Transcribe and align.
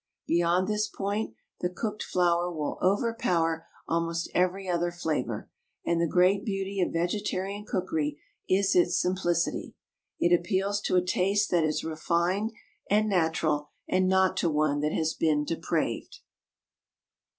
Beyond 0.25 0.67
this 0.67 0.87
point 0.87 1.35
the 1.59 1.69
cooked 1.69 2.01
flour 2.01 2.51
will 2.51 2.79
overpower 2.81 3.67
almost 3.87 4.31
every 4.33 4.67
other 4.67 4.91
flavour, 4.91 5.51
and 5.85 6.01
the 6.01 6.07
great 6.07 6.43
beauty 6.43 6.81
of 6.81 6.91
vegetarian 6.91 7.65
cookery 7.67 8.19
is 8.49 8.75
its 8.75 8.99
simplicity, 8.99 9.75
it 10.19 10.33
appeals 10.33 10.81
to 10.81 10.95
a 10.95 11.05
taste 11.05 11.51
that 11.51 11.63
is 11.63 11.83
refined 11.83 12.51
and 12.89 13.07
natural, 13.09 13.69
and 13.87 14.07
not 14.09 14.35
to 14.37 14.49
one 14.49 14.79
that 14.79 14.91
has 14.93 15.13
been 15.13 15.45
depraved. 15.45 16.21